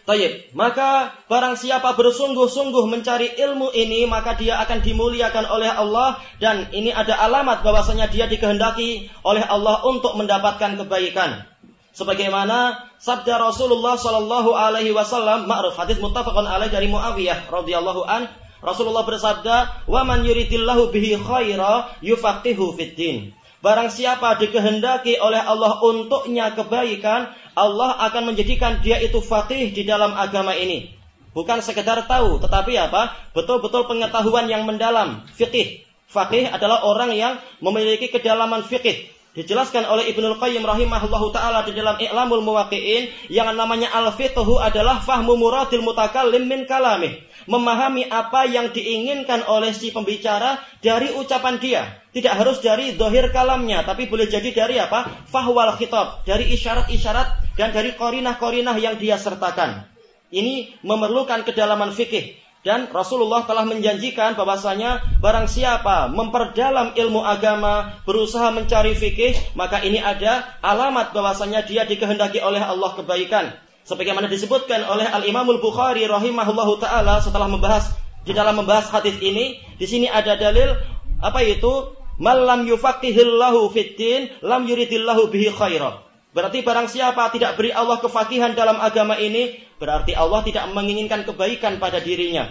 [0.07, 6.71] Tayyib, maka barang siapa bersungguh-sungguh mencari ilmu ini maka dia akan dimuliakan oleh Allah dan
[6.71, 11.43] ini ada alamat bahwasanya dia dikehendaki oleh Allah untuk mendapatkan kebaikan.
[11.91, 19.05] Sebagaimana sabda Rasulullah Shallallahu alaihi wasallam ma'ruf hadis muttafaqun alaih dari Muawiyah radhiyallahu an Rasulullah
[19.05, 27.33] bersabda, "Wa man yuridillahu bihi khaira yufaqihu fiddin." Barang siapa dikehendaki oleh Allah untuknya kebaikan,
[27.57, 30.93] Allah akan menjadikan dia itu faqih di dalam agama ini.
[31.33, 33.13] Bukan sekedar tahu, tetapi apa?
[33.33, 35.85] Betul-betul pengetahuan yang mendalam, fikih.
[36.07, 41.93] Faqih adalah orang yang memiliki kedalaman fikih, Dijelaskan oleh Ibnul Qayyim rahimahullahu taala di dalam
[42.01, 47.21] I'lamul Muwaqqi'in yang namanya al-fiqhu adalah fahmu muradil mutakallim min kalamih.
[47.45, 52.01] Memahami apa yang diinginkan oleh si pembicara dari ucapan dia.
[52.17, 55.05] Tidak harus dari dohir kalamnya, tapi boleh jadi dari apa?
[55.29, 59.85] Fahwal khitab, dari isyarat-isyarat dan dari korinah-korinah yang dia sertakan.
[60.33, 62.46] Ini memerlukan kedalaman fikih.
[62.67, 70.03] Dan Rasulullah telah menjanjikan bahwasanya barang siapa memperdalam ilmu agama, berusaha mencari fikih, maka ini
[70.03, 73.55] ada alamat bahwasanya dia dikehendaki oleh Allah kebaikan.
[73.87, 77.95] Sebagaimana disebutkan oleh Al Imamul Bukhari rahimahullahu taala setelah membahas
[78.27, 80.75] di dalam membahas hadis ini, di sini ada dalil
[81.23, 81.95] apa itu?
[82.19, 86.06] Malam yufaqihillahu fiddin lam yuridillahu bihi khairah.
[86.37, 91.81] Berarti barang siapa tidak beri Allah kefakihan dalam agama ini, berarti Allah tidak menginginkan kebaikan
[91.81, 92.45] pada dirinya.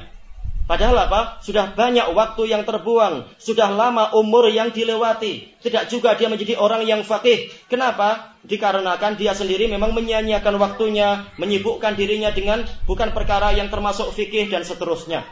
[0.67, 1.39] Padahal apa?
[1.47, 5.63] Sudah banyak waktu yang terbuang, sudah lama umur yang dilewati.
[5.63, 7.47] Tidak juga dia menjadi orang yang fakih.
[7.71, 8.35] Kenapa?
[8.43, 14.67] Dikarenakan dia sendiri memang menyia-nyiakan waktunya, menyibukkan dirinya dengan bukan perkara yang termasuk fikih dan
[14.67, 15.23] seterusnya.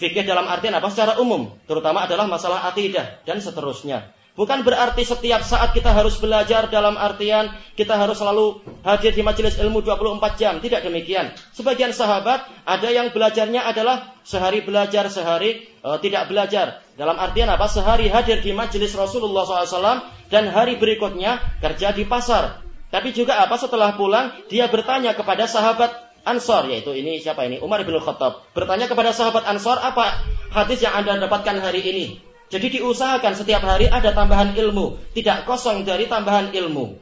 [0.00, 0.88] Fikih dalam artian apa?
[0.88, 4.16] Secara umum, terutama adalah masalah akidah dan seterusnya.
[4.38, 9.58] Bukan berarti setiap saat kita harus belajar dalam artian kita harus selalu hadir di majelis
[9.58, 10.54] ilmu 24 jam.
[10.62, 11.34] Tidak demikian.
[11.52, 16.78] Sebagian sahabat ada yang belajarnya adalah sehari belajar, sehari uh, tidak belajar.
[16.94, 17.66] Dalam artian apa?
[17.66, 22.62] Sehari hadir di majelis Rasulullah SAW dan hari berikutnya kerja di pasar.
[22.90, 27.80] Tapi juga apa setelah pulang dia bertanya kepada sahabat Ansor yaitu ini siapa ini Umar
[27.80, 30.20] bin Khattab bertanya kepada sahabat Ansor apa
[30.52, 32.20] hadis yang anda dapatkan hari ini
[32.50, 36.98] jadi diusahakan setiap hari ada tambahan ilmu, tidak kosong dari tambahan ilmu.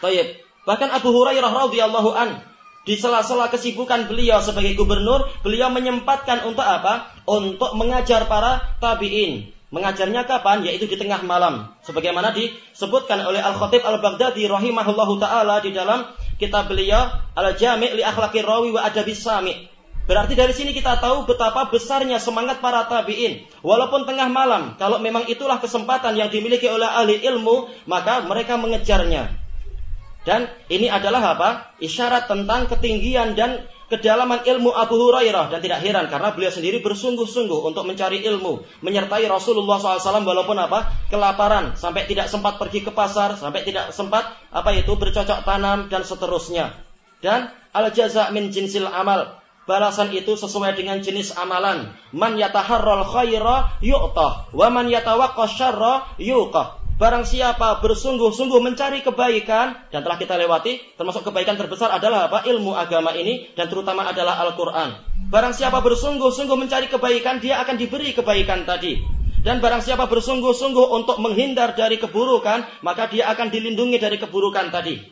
[0.00, 0.40] Taib.
[0.64, 2.40] Bahkan Abu Hurairah radhiyallahu an
[2.84, 7.12] di sela-sela kesibukan beliau sebagai gubernur, beliau menyempatkan untuk apa?
[7.28, 9.52] Untuk mengajar para tabi'in.
[9.72, 10.64] Mengajarnya kapan?
[10.64, 11.72] Yaitu di tengah malam.
[11.84, 18.72] Sebagaimana disebutkan oleh Al-Khatib Al-Baghdadi rahimahullahu taala di dalam kitab beliau Al-Jami' li Akhlaqir Rawi
[18.72, 19.73] wa Adabis Sami'.
[20.04, 23.48] Berarti dari sini kita tahu betapa besarnya semangat para tabi'in.
[23.64, 29.32] Walaupun tengah malam, kalau memang itulah kesempatan yang dimiliki oleh ahli ilmu, maka mereka mengejarnya.
[30.24, 31.48] Dan ini adalah apa?
[31.80, 37.60] Isyarat tentang ketinggian dan kedalaman ilmu Abu Hurairah dan tidak heran karena beliau sendiri bersungguh-sungguh
[37.60, 43.36] untuk mencari ilmu, menyertai Rasulullah SAW walaupun apa kelaparan, sampai tidak sempat pergi ke pasar,
[43.36, 46.72] sampai tidak sempat apa itu bercocok tanam dan seterusnya.
[47.20, 51.92] Dan al jaza min jinsil amal, balasan itu sesuai dengan jenis amalan.
[52.12, 56.84] Man yataharral khaira yu'tah wa man yatawaqqa syarra yuqah.
[56.94, 62.46] Barang siapa bersungguh-sungguh mencari kebaikan dan telah kita lewati, termasuk kebaikan terbesar adalah apa?
[62.46, 65.02] Ilmu agama ini dan terutama adalah Al-Qur'an.
[65.26, 69.02] Barang siapa bersungguh-sungguh mencari kebaikan, dia akan diberi kebaikan tadi.
[69.42, 75.02] Dan barang siapa bersungguh-sungguh untuk menghindar dari keburukan, maka dia akan dilindungi dari keburukan tadi.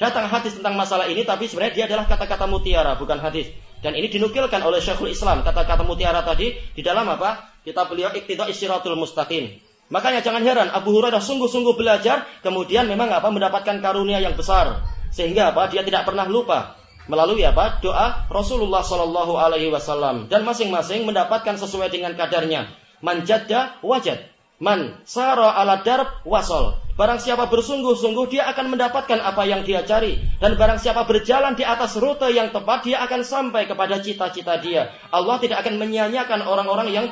[0.00, 3.52] Datang hadis tentang masalah ini, tapi sebenarnya dia adalah kata-kata mutiara, bukan hadis.
[3.78, 7.54] Dan ini dinukilkan oleh Syekhul Islam, kata-kata mutiara tadi di dalam apa?
[7.62, 9.54] Kita beliau iktidha istiratul mustaqim.
[9.88, 14.84] Makanya jangan heran Abu Hurairah sungguh-sungguh belajar, kemudian memang apa mendapatkan karunia yang besar.
[15.08, 15.72] Sehingga apa?
[15.72, 16.76] Dia tidak pernah lupa
[17.08, 17.80] melalui apa?
[17.80, 22.68] Doa Rasulullah Shallallahu alaihi wasallam dan masing-masing mendapatkan sesuai dengan kadarnya.
[23.00, 24.37] Manjadda wajad.
[24.58, 26.74] Man sara ala darb wasol.
[26.98, 31.62] Barang siapa bersungguh-sungguh dia akan mendapatkan apa yang dia cari dan barang siapa berjalan di
[31.62, 34.90] atas rute yang tepat dia akan sampai kepada cita-cita dia.
[35.14, 37.06] Allah tidak akan menyanyiakan orang-orang yang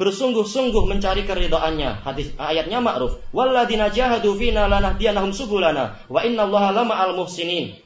[0.00, 2.00] bersungguh-sungguh mencari keridoannya.
[2.00, 3.20] Hadis ayatnya ma'ruf.
[3.36, 7.76] Walladzina jahadu fina lanahdiyanahum subulana wa innallaha lama'al muhsinin.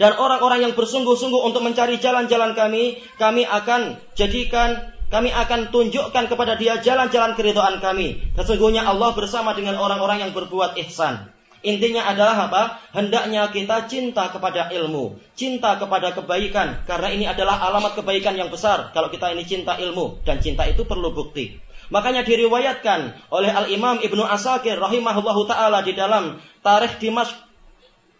[0.00, 6.56] Dan orang-orang yang bersungguh-sungguh untuk mencari jalan-jalan kami, kami akan jadikan kami akan tunjukkan kepada
[6.56, 8.32] dia jalan-jalan keridhaan kami.
[8.32, 11.28] Sesungguhnya Allah bersama dengan orang-orang yang berbuat ihsan.
[11.60, 12.80] Intinya adalah apa?
[12.96, 18.90] Hendaknya kita cinta kepada ilmu, cinta kepada kebaikan, karena ini adalah alamat kebaikan yang besar.
[18.96, 21.60] Kalau kita ini cinta ilmu dan cinta itu perlu bukti.
[21.92, 27.36] Makanya diriwayatkan oleh Al Imam Ibnu Asakir rahimahullahu taala di dalam Tarikh Dimash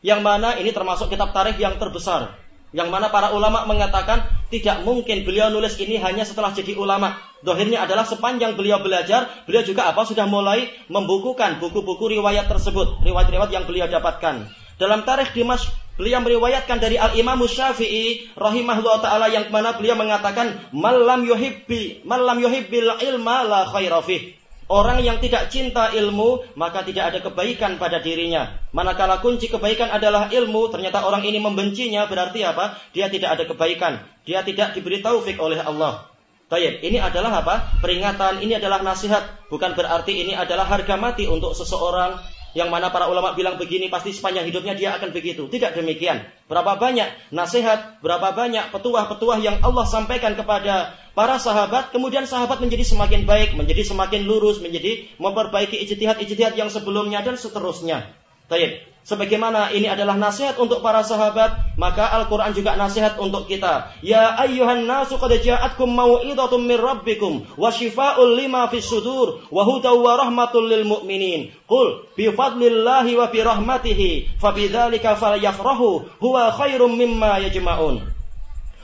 [0.04, 2.36] yang mana ini termasuk kitab tarikh yang terbesar
[2.72, 7.16] yang mana para ulama mengatakan tidak mungkin beliau nulis ini hanya setelah jadi ulama.
[7.40, 13.50] Dohirnya adalah sepanjang beliau belajar, beliau juga apa sudah mulai membukukan buku-buku riwayat tersebut, riwayat-riwayat
[13.50, 14.46] yang beliau dapatkan.
[14.76, 21.24] Dalam tarikh Dimash, beliau meriwayatkan dari Al-Imam Syafi'i rahimahullah taala yang mana beliau mengatakan malam
[21.24, 24.41] yuhibbi malam yuhibbil ilma la khairafih.
[24.72, 28.56] Orang yang tidak cinta ilmu, maka tidak ada kebaikan pada dirinya.
[28.72, 32.80] Manakala kunci kebaikan adalah ilmu, ternyata orang ini membencinya, berarti apa?
[32.96, 34.00] Dia tidak ada kebaikan.
[34.24, 36.08] Dia tidak diberi taufik oleh Allah.
[36.48, 37.84] Baik, ini adalah apa?
[37.84, 39.44] Peringatan, ini adalah nasihat.
[39.52, 42.16] Bukan berarti ini adalah harga mati untuk seseorang
[42.52, 45.48] yang mana para ulama bilang begini pasti sepanjang hidupnya dia akan begitu.
[45.48, 46.24] Tidak demikian.
[46.48, 52.84] Berapa banyak nasihat, berapa banyak petuah-petuah yang Allah sampaikan kepada para sahabat, kemudian sahabat menjadi
[52.84, 58.21] semakin baik, menjadi semakin lurus, menjadi memperbaiki ijtihad-ijtihad yang sebelumnya dan seterusnya.
[58.52, 58.84] Baik.
[59.02, 63.90] Sebagaimana ini adalah nasihat untuk para sahabat, maka Al-Quran juga nasihat untuk kita.
[64.04, 69.98] Ya ayyuhan nasu qad ja'atkum mau'idatum min rabbikum wa shifa'ul lima fis sudur wa hudaw
[69.98, 71.50] wa rahmatul lil mu'minin.
[71.66, 78.21] Qul bi fadlillahi wa bi rahmatihi fa bidzalika falyafrahu huwa khairum mimma yajma'un.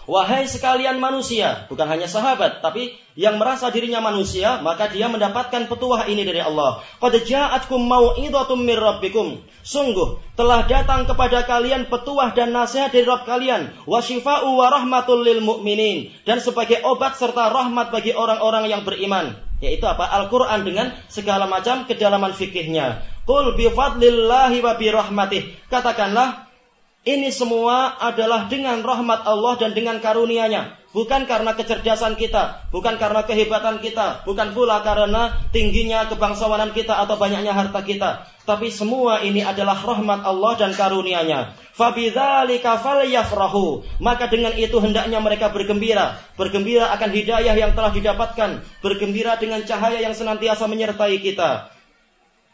[0.09, 6.09] Wahai sekalian manusia, bukan hanya sahabat, tapi yang merasa dirinya manusia, maka dia mendapatkan petuah
[6.09, 6.81] ini dari Allah.
[6.97, 9.45] Qad ja'atkum mau'idatum mir rabbikum.
[9.61, 15.21] Sungguh telah datang kepada kalian petuah dan nasihat dari Rabb kalian, wa syifa'u wa rahmatul
[15.21, 19.37] lil mu'minin dan sebagai obat serta rahmat bagi orang-orang yang beriman.
[19.61, 20.09] Yaitu apa?
[20.09, 23.05] Al-Quran dengan segala macam kedalaman fikihnya.
[23.29, 25.53] Qul bi fadlillahi wa bi rahmatih.
[25.69, 26.48] Katakanlah
[27.07, 30.79] Ini semua adalah dengan rahmat Allah dan dengan karunia-Nya.
[30.89, 37.21] Bukan karena kecerdasan kita, bukan karena kehebatan kita, bukan pula karena tingginya kebangsawanan kita atau
[37.21, 38.25] banyaknya harta kita.
[38.49, 41.55] Tapi semua ini adalah rahmat Allah dan karunia-Nya.
[41.77, 43.85] Fabidzalika falyafrahu.
[44.03, 46.19] Maka dengan itu hendaknya mereka bergembira.
[46.35, 48.65] Bergembira akan hidayah yang telah didapatkan.
[48.83, 51.78] Bergembira dengan cahaya yang senantiasa menyertai kita.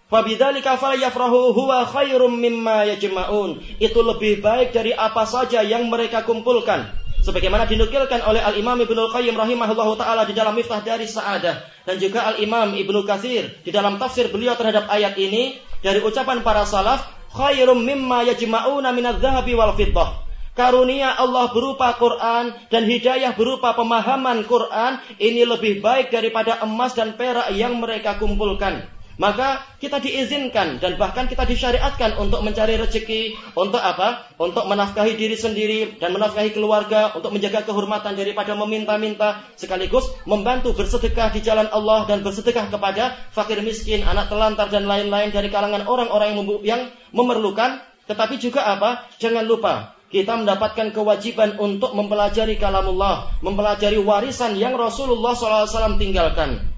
[0.05, 3.57] Fabidzalika falyafrahu huwa khairum mimma yajma'un.
[3.80, 6.92] Itu lebih baik dari apa saja yang mereka kumpulkan.
[7.24, 12.28] Sebagaimana dinukilkan oleh Al-Imam Ibnu Qayyim rahimahullahu taala di dalam Miftah dari Sa'adah dan juga
[12.28, 17.00] Al-Imam Ibnu Katsir di dalam tafsir beliau terhadap ayat ini dari ucapan para salaf
[17.32, 20.20] khairum mimma yajma'una minadz-dzahabi wal fiddah.
[20.52, 27.16] Karunia Allah berupa Quran dan hidayah berupa pemahaman Quran ini lebih baik daripada emas dan
[27.16, 28.93] perak yang mereka kumpulkan.
[29.15, 34.27] Maka kita diizinkan dan bahkan kita disyariatkan untuk mencari rezeki, untuk apa?
[34.43, 41.31] Untuk menafkahi diri sendiri dan menafkahi keluarga, untuk menjaga kehormatan daripada meminta-minta, sekaligus membantu bersedekah
[41.31, 46.35] di jalan Allah dan bersedekah kepada fakir miskin, anak telantar dan lain-lain dari kalangan orang-orang
[46.67, 47.79] yang memerlukan.
[48.05, 49.09] Tetapi juga apa?
[49.17, 56.74] Jangan lupa kita mendapatkan kewajiban untuk mempelajari kalamullah, mempelajari warisan yang Rasulullah SAW tinggalkan.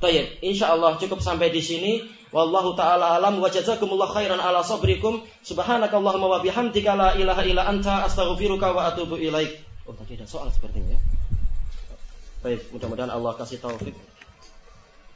[0.00, 1.92] Baik, insyaallah cukup sampai di sini.
[2.32, 5.20] Wallahu taala alam wa jazakumullah khairan ala sabrikum.
[5.44, 9.60] Subhanakallahumma wa bihamdika la ilaha illa anta astaghfiruka wa atubu ilaik.
[9.84, 11.00] Oh, tadi ada soal sepertinya ya.
[12.40, 13.92] Baik, mudah-mudahan Allah kasih taufik.